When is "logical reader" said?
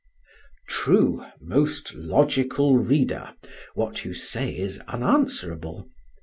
1.93-3.35